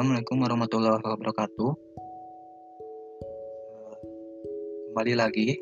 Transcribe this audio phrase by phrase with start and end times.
[0.00, 1.70] Assalamualaikum warahmatullahi wabarakatuh.
[3.68, 3.96] Eh,
[4.88, 5.60] Kembali lagi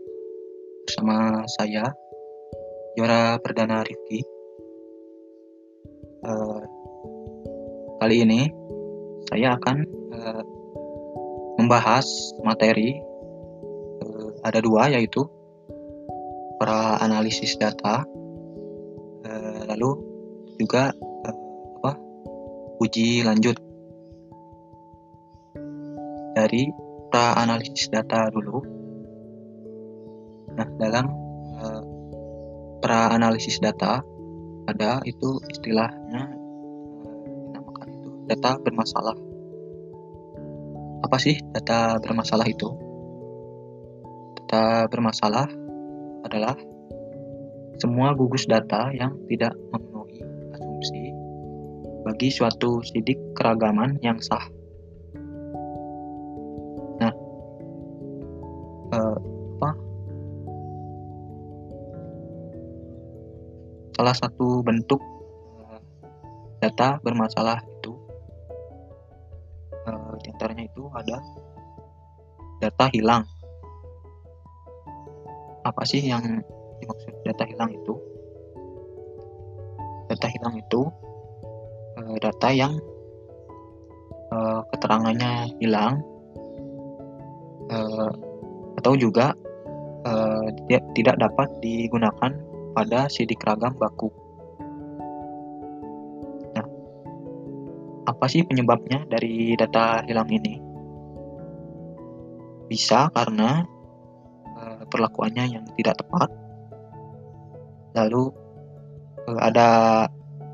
[0.87, 1.90] bersama saya,
[2.94, 4.22] Juara Perdana Rifki.
[6.22, 6.62] Eh,
[7.98, 8.47] Kali ini
[9.26, 9.76] saya akan
[10.15, 10.43] eh,
[11.58, 12.07] membahas
[12.47, 12.94] materi
[14.47, 15.26] ada dua yaitu
[16.62, 18.07] para analisis data,
[19.66, 19.98] lalu
[20.62, 20.95] juga
[22.79, 23.59] uji lanjut
[26.38, 26.70] dari
[27.10, 28.62] pra analisis data dulu.
[30.55, 31.06] Nah, dalam
[31.59, 31.83] eh,
[32.79, 33.98] pra analisis data
[34.70, 36.30] ada itu istilahnya
[37.02, 37.15] eh,
[37.51, 39.16] dinamakan itu data bermasalah.
[41.02, 42.70] Apa sih data bermasalah itu?
[44.38, 45.51] Data bermasalah
[46.23, 46.55] adalah
[47.79, 50.23] semua gugus data yang tidak memenuhi
[50.54, 51.15] asumsi
[52.02, 54.57] bagi suatu sidik keragaman yang sah.
[64.08, 65.04] Salah satu bentuk
[65.68, 65.80] eh,
[66.64, 67.92] data bermasalah itu,
[69.84, 71.20] eh, di antaranya itu ada
[72.56, 73.28] data hilang.
[75.60, 76.24] Apa sih yang
[76.80, 78.00] dimaksud data hilang itu?
[80.08, 80.88] Data hilang itu
[82.00, 82.80] eh, data yang
[84.72, 86.00] keterangannya hilang
[88.80, 89.36] atau juga
[90.96, 92.47] tidak dapat digunakan
[92.78, 94.06] pada sidik ragam baku.
[96.54, 96.66] Nah,
[98.06, 100.62] apa sih penyebabnya dari data hilang ini?
[102.70, 103.66] Bisa karena
[104.54, 106.30] eh, perlakuannya yang tidak tepat,
[107.98, 108.30] lalu
[109.26, 109.68] eh, ada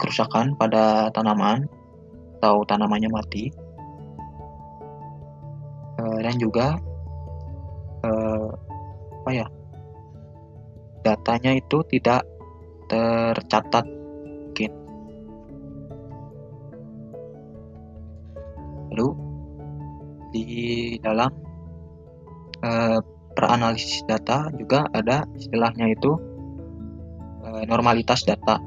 [0.00, 1.68] kerusakan pada tanaman
[2.40, 3.52] atau tanamannya mati,
[6.04, 6.76] Eh, dan juga
[8.04, 8.48] eh,
[9.24, 9.46] apa ya
[11.04, 12.24] datanya itu tidak
[12.88, 14.70] tercatat mungkin
[18.90, 19.08] lalu
[20.34, 20.46] di
[20.98, 21.30] dalam
[22.64, 22.98] eh,
[23.34, 26.14] peranalisis data juga ada istilahnya itu
[27.42, 28.62] eh, normalitas data.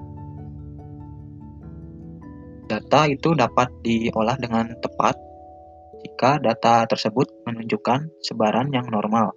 [2.68, 5.16] Data itu dapat diolah dengan tepat
[6.04, 9.32] jika data tersebut menunjukkan sebaran yang normal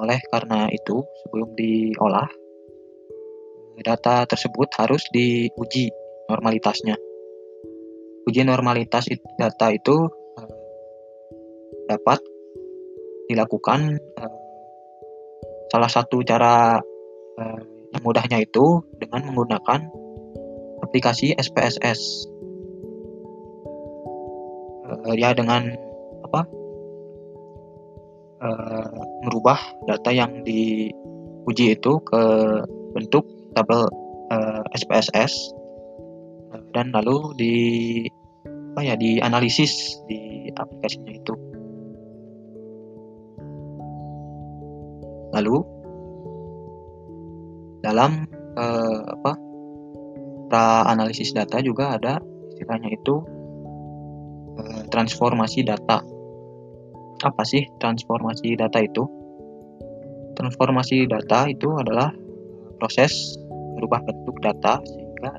[0.00, 2.28] oleh karena itu, sebelum diolah,
[3.82, 5.90] data tersebut harus diuji
[6.30, 6.94] normalitasnya.
[8.24, 10.08] Uji normalitas it- data itu
[10.40, 10.50] eh,
[11.90, 12.22] dapat
[13.28, 14.36] dilakukan eh,
[15.68, 16.78] salah satu cara
[17.36, 17.60] eh,
[17.92, 19.80] yang mudahnya itu dengan menggunakan
[20.86, 22.30] aplikasi SPSS.
[24.84, 25.68] Eh, ya dengan
[26.24, 26.42] apa?
[29.24, 29.58] Merubah
[29.88, 32.22] data yang diuji itu ke
[32.94, 33.24] bentuk
[33.56, 33.88] tabel
[34.30, 35.32] eh, SPSS
[36.70, 37.54] dan lalu di
[38.74, 41.34] apa ya dianalisis di aplikasinya itu.
[45.34, 45.56] Lalu
[47.82, 48.26] dalam
[48.58, 49.32] eh, apa
[50.50, 52.22] pra analisis data juga ada
[52.54, 53.14] istilahnya itu
[54.62, 56.02] eh, transformasi data
[57.24, 59.08] apa sih transformasi data itu?
[60.36, 62.12] Transformasi data itu adalah
[62.76, 63.40] proses
[63.74, 65.32] merubah bentuk data sehingga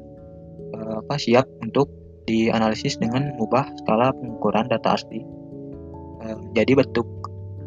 [0.73, 1.87] eh, apa siap untuk
[2.25, 5.21] dianalisis dengan mengubah skala pengukuran data asli
[6.25, 7.07] eh, menjadi bentuk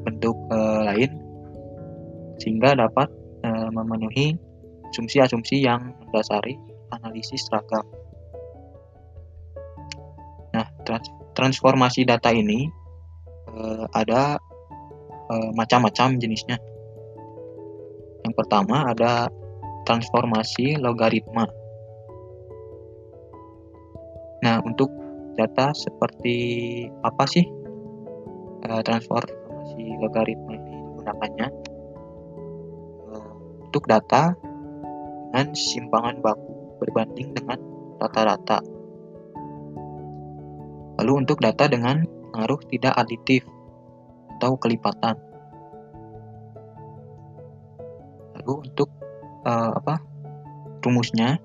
[0.02, 1.10] bentuk eh, lain
[2.42, 3.06] sehingga dapat
[3.46, 4.34] eh, memenuhi
[4.90, 6.56] asumsi-asumsi yang mendasari
[6.90, 7.84] analisis ragam.
[10.56, 12.72] Nah, trans- transformasi data ini
[13.58, 14.38] eh, ada
[15.30, 16.58] eh, macam-macam jenisnya.
[18.22, 19.28] Yang pertama ada
[19.88, 21.48] transformasi logaritma.
[24.38, 24.92] Nah, untuk
[25.34, 26.36] data seperti
[27.02, 27.46] apa sih
[28.62, 31.48] eh, transformasi logaritma ini digunakannya?
[33.10, 33.30] Eh,
[33.66, 34.34] untuk data
[35.28, 37.58] dengan simpangan baku berbanding dengan
[38.00, 38.64] rata-rata.
[40.98, 42.07] Lalu untuk data dengan
[42.38, 43.42] pengaruh tidak aditif
[44.38, 45.18] atau kelipatan.
[48.38, 48.86] Lalu untuk
[49.42, 49.98] eh, apa
[50.86, 51.42] rumusnya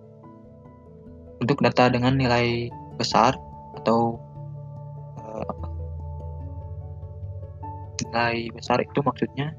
[1.42, 3.34] untuk data dengan nilai besar
[3.82, 4.22] atau
[5.18, 5.68] eh, apa
[8.06, 9.58] nilai besar itu maksudnya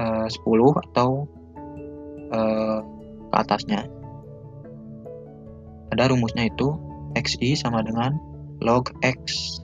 [0.00, 0.40] eh, 10
[0.88, 1.28] atau
[2.32, 2.80] eh,
[3.28, 3.84] ke atasnya
[5.92, 6.80] ada rumusnya itu
[7.12, 8.16] xi sama dengan
[8.64, 9.60] log x.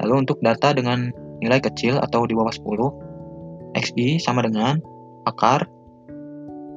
[0.00, 4.80] Lalu untuk data dengan nilai kecil atau di bawah 10 xi sama dengan
[5.28, 5.68] akar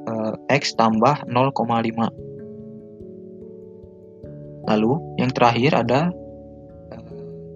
[0.07, 0.13] e,
[0.51, 2.23] x tambah 0,5
[4.63, 6.01] Lalu yang terakhir ada
[6.91, 7.03] eh,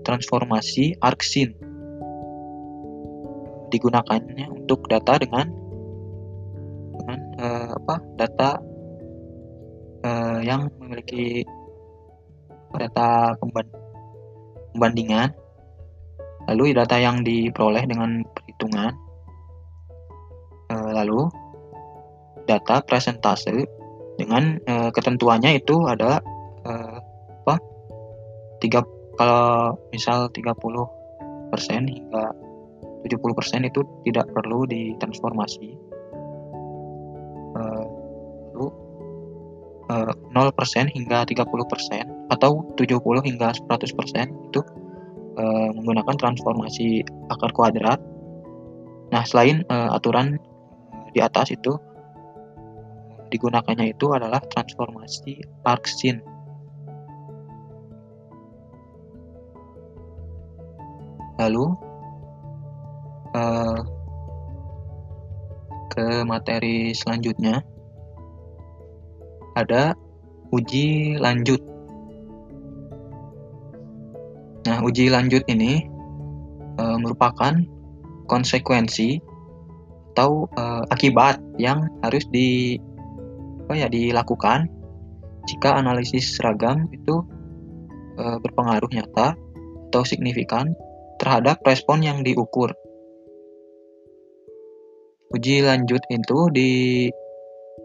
[0.04, 1.56] transformasi ArcSyn.
[3.68, 5.48] Digunakannya untuk data dengan
[6.98, 7.96] dengan uh, apa?
[8.16, 8.50] Data
[10.04, 11.44] uh, yang memiliki
[12.76, 13.36] data
[14.74, 15.32] pembandingan.
[16.48, 18.94] Lalu data yang diperoleh dengan perhitungan.
[20.68, 21.28] Uh, lalu
[22.48, 23.68] data presentase
[24.18, 26.20] dengan uh, ketentuannya itu adalah
[26.66, 26.98] uh,
[27.44, 27.56] apa
[28.60, 28.82] tiga
[29.18, 30.54] kalau misal 30
[31.50, 32.26] persen hingga
[33.08, 35.70] 70 persen itu tidak perlu ditransformasi.
[37.58, 37.86] Uh,
[38.54, 38.68] lalu
[39.90, 44.62] uh, 0 persen hingga 30 persen atau 70 hingga 100 persen itu
[45.40, 47.98] uh, menggunakan transformasi akar kuadrat.
[49.10, 50.36] Nah selain uh, aturan
[51.16, 51.80] di atas itu
[53.32, 56.24] digunakannya itu adalah transformasi Arcsin
[61.38, 61.78] lalu
[63.38, 63.78] uh,
[65.94, 67.62] ke materi selanjutnya
[69.54, 69.94] ada
[70.50, 71.62] uji lanjut
[74.66, 75.86] nah uji lanjut ini
[76.82, 77.62] uh, merupakan
[78.28, 79.22] konsekuensi
[80.14, 82.82] atau uh, akibat yang harus di
[83.68, 84.66] apa ya dilakukan
[85.46, 87.22] jika analisis seragam itu
[88.18, 89.38] uh, berpengaruh nyata
[89.88, 90.76] atau signifikan
[91.18, 92.76] terhadap respon yang diukur.
[95.28, 96.72] Uji lanjut itu di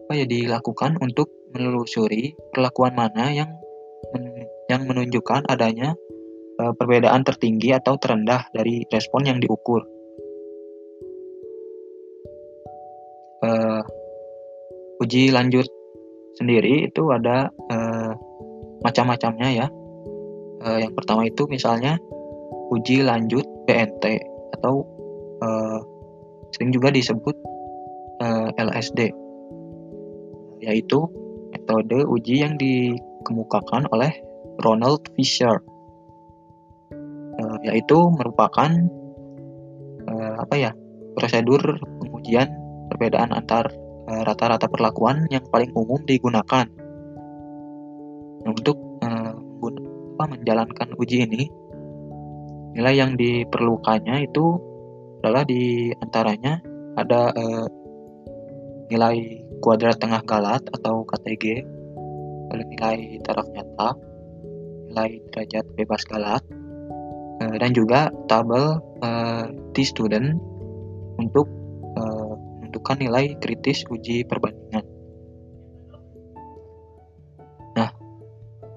[0.06, 3.50] apa ya dilakukan untuk menelusuri perlakuan mana yang
[4.14, 5.98] men, yang menunjukkan adanya
[6.58, 9.82] e, perbedaan tertinggi atau terendah dari respon yang diukur.
[13.42, 13.50] E,
[15.02, 15.66] uji lanjut
[16.38, 17.76] sendiri itu ada e,
[18.86, 19.66] macam-macamnya ya.
[20.62, 21.98] E, yang pertama itu misalnya
[22.70, 24.04] uji lanjut PNT
[24.58, 24.91] atau uh,
[26.52, 27.36] sering juga disebut
[28.20, 29.00] uh, eh, LSD
[30.62, 31.10] yaitu
[31.50, 34.14] metode uji yang dikemukakan oleh
[34.62, 35.58] Ronald Fisher.
[37.32, 38.70] Uh, yaitu merupakan
[40.06, 40.70] uh, apa ya
[41.18, 41.58] prosedur
[41.98, 42.52] pengujian
[42.92, 43.72] perbedaan antar
[44.06, 46.68] rata-rata uh, perlakuan yang paling umum digunakan.
[48.42, 49.34] Untuk uh,
[50.22, 51.50] menjalankan uji ini
[52.78, 54.71] nilai yang diperlukannya itu
[55.22, 56.58] adalah di antaranya
[56.98, 57.66] ada eh,
[58.90, 61.62] nilai kuadrat tengah galat atau KTG,
[62.50, 63.94] lalu nilai taraf nyata,
[64.90, 66.42] nilai derajat bebas galat,
[67.38, 69.46] eh, dan juga tabel eh,
[69.78, 70.42] T-student
[71.22, 71.46] untuk
[71.94, 74.82] eh, menentukan nilai kritis uji perbandingan.
[77.78, 77.94] Nah,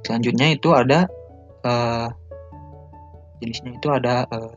[0.05, 1.09] selanjutnya itu ada
[1.65, 2.09] eh,
[3.41, 4.51] jenisnya itu ada uh,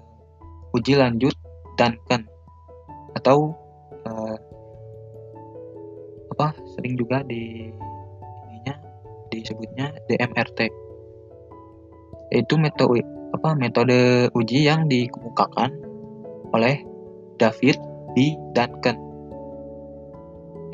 [0.73, 1.35] uji lanjut
[1.79, 2.27] Duncan
[3.15, 3.55] atau
[4.05, 4.37] uh,
[6.35, 7.71] apa sering juga di
[8.51, 8.75] ininya
[9.31, 10.69] disebutnya DMRT
[12.35, 13.01] yaitu metode
[13.33, 15.73] apa metode uji yang dikemukakan
[16.53, 16.81] oleh
[17.39, 17.77] David
[18.17, 18.35] B.
[18.57, 18.97] Duncan.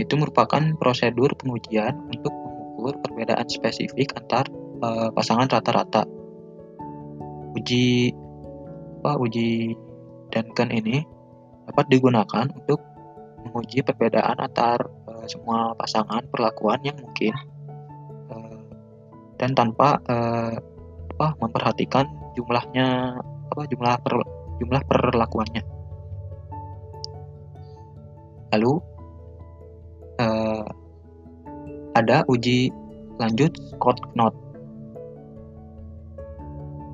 [0.00, 4.46] Itu merupakan prosedur pengujian untuk mengukur perbedaan spesifik antar
[4.82, 6.02] uh, pasangan rata-rata.
[7.54, 8.10] Uji
[9.04, 9.76] apa uji
[10.32, 11.04] Duncan ini
[11.68, 12.80] dapat digunakan untuk
[13.44, 17.34] menguji perbedaan antar uh, semua pasangan perlakuan yang mungkin
[18.32, 18.64] uh,
[19.36, 20.56] dan tanpa uh,
[21.14, 23.20] apa memperhatikan jumlahnya
[23.52, 24.14] apa jumlah per,
[24.58, 25.62] jumlah perlakuannya.
[28.54, 28.72] Lalu
[30.18, 30.66] uh,
[31.94, 32.70] ada uji
[33.18, 34.34] lanjut Scott Knott.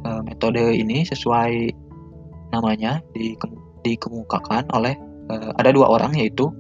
[0.01, 1.77] Uh, metode ini sesuai
[2.50, 3.00] namanya
[3.87, 4.95] dikemukakan oleh
[5.30, 6.50] uh, ada dua orang yaitu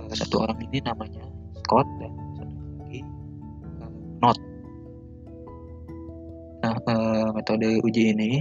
[0.00, 1.24] uh, satu orang ini namanya
[1.64, 3.00] Scott dan satu lagi
[3.80, 4.38] uh, Knott.
[6.64, 8.40] Nah, uh, metode uji ini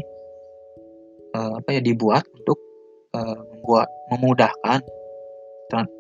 [1.36, 2.58] uh, apa ya dibuat untuk
[3.14, 4.80] uh, membuat memudahkan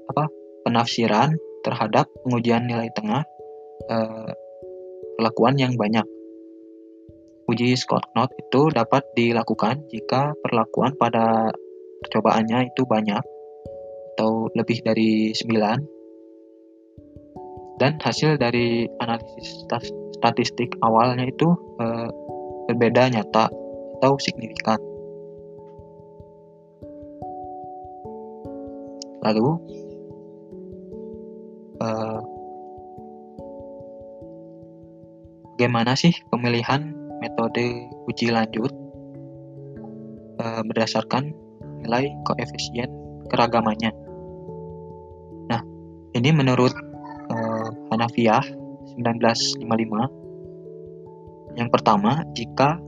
[0.07, 0.23] apa
[0.63, 1.35] penafsiran
[1.65, 3.25] terhadap pengujian nilai tengah
[3.91, 4.31] uh,
[5.57, 6.05] yang banyak.
[7.45, 11.53] Uji Scott Knott itu dapat dilakukan jika perlakuan pada
[12.01, 13.21] percobaannya itu banyak
[14.15, 19.67] atau lebih dari 9 dan hasil dari analisis
[20.15, 21.51] statistik awalnya itu
[21.83, 22.07] uh,
[22.71, 23.51] berbeda nyata
[23.99, 24.79] atau signifikan.
[29.19, 29.59] Lalu
[31.83, 32.23] uh,
[35.59, 36.94] bagaimana sih pemilihan
[37.45, 38.73] metode uji lanjut
[40.41, 41.29] uh, berdasarkan
[41.85, 42.89] nilai koefisien
[43.29, 43.93] keragamannya.
[45.53, 45.61] Nah,
[46.17, 46.73] ini menurut
[47.29, 48.41] uh, Hanafiah
[48.97, 49.61] 1955
[51.61, 52.81] yang pertama jika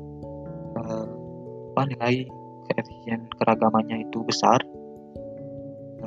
[0.73, 1.05] uh,
[1.77, 2.25] apa nilai
[2.65, 4.65] koefisien keragamannya itu besar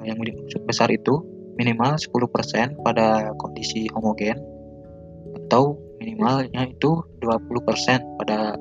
[0.03, 1.23] yang dimaksud besar itu
[1.55, 4.43] minimal 10% pada kondisi homogen
[5.39, 8.57] atau minimalnya itu 20% pada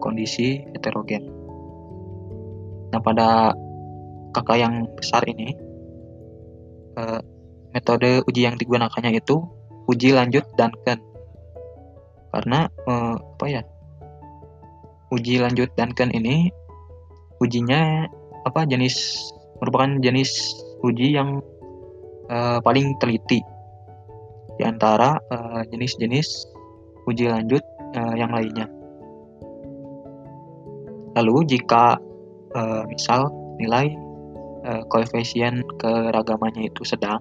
[0.00, 1.28] kondisi heterogen.
[2.92, 3.52] Nah, pada
[4.32, 5.52] kakak yang besar ini,
[6.96, 7.20] eh,
[7.76, 9.44] metode uji yang digunakannya itu
[9.88, 10.98] uji lanjut Duncan.
[12.32, 13.62] Karena eh, apa ya?
[15.08, 16.52] Uji lanjut Duncan ini
[17.40, 18.04] ujinya
[18.44, 18.96] apa jenis
[19.60, 20.30] merupakan jenis
[20.84, 21.40] uji yang
[22.28, 23.40] eh, paling teliti
[24.58, 26.28] di antara eh, jenis-jenis
[27.08, 27.64] uji lanjut
[27.96, 28.66] uh, yang lainnya.
[31.16, 31.98] Lalu jika
[32.54, 33.94] uh, misal nilai
[34.66, 37.20] uh, koefisien keragamannya itu sedang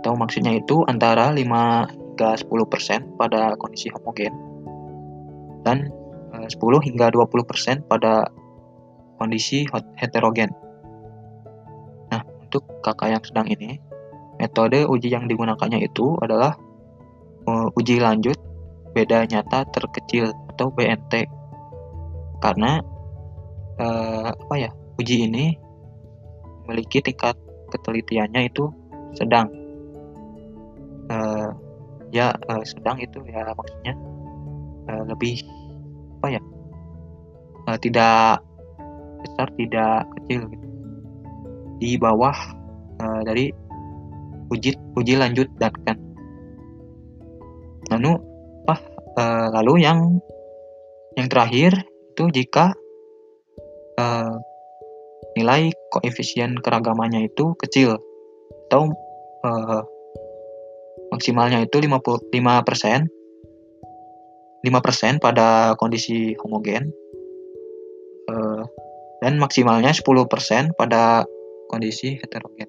[0.00, 4.30] atau maksudnya itu antara 5 hingga 10% pada kondisi homogen
[5.66, 5.90] dan
[6.30, 8.30] uh, 10 hingga 20% pada
[9.18, 9.66] kondisi
[9.98, 10.54] heterogen.
[12.12, 13.80] Nah, untuk kakak yang sedang ini,
[14.38, 16.54] metode uji yang digunakannya itu adalah
[17.50, 18.36] uh, uji lanjut
[18.96, 21.28] beda nyata terkecil atau BNT
[22.40, 22.80] karena
[23.76, 25.52] eh, apa ya uji ini
[26.64, 27.36] memiliki tingkat
[27.68, 28.72] ketelitiannya itu
[29.12, 29.52] sedang.
[31.12, 31.48] Eh,
[32.08, 33.94] ya eh, sedang itu ya maksudnya
[34.88, 35.44] eh, lebih
[36.16, 36.42] apa ya
[37.68, 38.40] eh, tidak
[39.20, 40.66] besar tidak kecil gitu.
[41.84, 42.36] Di bawah
[43.04, 43.46] eh, dari
[44.48, 46.00] uji uji lanjut dan kan.
[47.92, 48.18] Lalu
[49.16, 50.20] Uh, lalu yang
[51.16, 51.72] yang terakhir
[52.12, 52.76] itu jika
[53.96, 54.36] uh,
[55.36, 57.96] nilai koefisien keragamannya itu kecil
[58.68, 58.92] atau
[59.40, 59.82] uh,
[61.12, 62.28] maksimalnya itu 55
[62.68, 63.08] persen
[64.66, 66.92] 5% pada kondisi homogen
[68.28, 68.64] uh,
[69.24, 71.24] dan maksimalnya 10% pada
[71.72, 72.68] kondisi heterogen.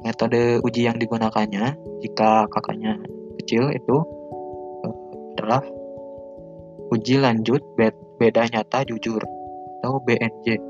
[0.00, 2.96] metode uji yang digunakannya jika kakaknya
[3.36, 3.96] kecil itu
[5.34, 5.62] adalah
[6.94, 7.60] uji lanjut
[8.22, 9.20] beda nyata jujur
[9.82, 10.62] atau BNJ.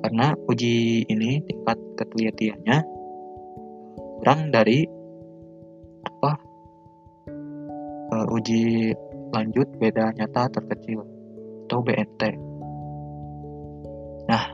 [0.00, 2.78] Karena uji ini tingkat ketelitiannya
[4.20, 4.86] kurang dari
[6.06, 6.32] apa
[8.14, 8.94] uh, uji
[9.34, 11.04] lanjut beda nyata terkecil
[11.66, 12.22] atau BNT.
[14.26, 14.44] Nah,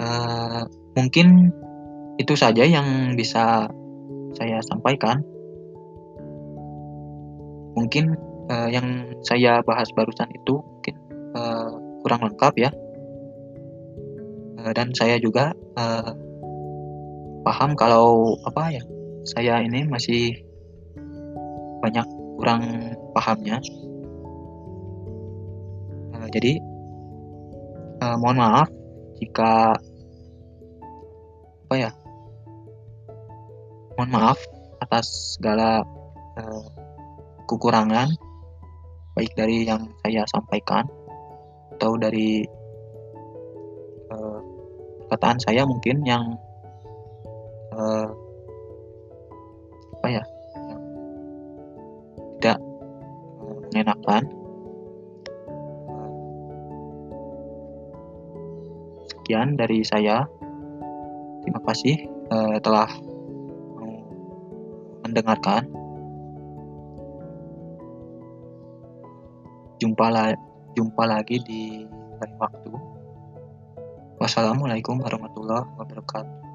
[0.00, 0.62] uh,
[0.96, 1.52] mungkin
[2.20, 3.68] itu saja yang bisa
[4.36, 5.24] saya sampaikan
[7.74, 8.18] mungkin
[8.50, 10.94] uh, yang saya bahas barusan itu mungkin
[11.36, 11.70] uh,
[12.02, 12.70] kurang lengkap ya.
[14.60, 16.12] Uh, dan saya juga uh,
[17.46, 18.82] paham kalau apa ya
[19.24, 20.36] saya ini masih
[21.80, 22.62] banyak kurang
[23.14, 23.62] pahamnya.
[26.16, 26.60] Uh, jadi
[28.04, 28.68] uh, mohon maaf
[29.20, 29.76] jika
[31.68, 31.90] apa ya
[33.94, 34.38] mohon maaf
[34.80, 35.84] atas segala
[36.40, 36.79] uh,
[37.50, 38.14] kekurangan
[39.18, 40.86] baik dari yang saya sampaikan
[41.74, 42.46] atau dari
[44.14, 44.38] uh,
[45.02, 46.38] perkataan saya mungkin yang
[47.74, 48.06] uh,
[49.98, 50.22] apa ya
[52.38, 52.58] tidak
[53.74, 54.22] mengenakan
[59.10, 60.24] sekian dari saya.
[61.42, 61.96] Terima kasih
[62.30, 62.88] uh, telah
[65.02, 65.79] mendengarkan
[70.00, 70.32] jumpa la
[70.72, 71.84] jumpa lagi di
[72.16, 72.72] lain waktu.
[74.16, 76.49] Wassalamualaikum warahmatullahi wabarakatuh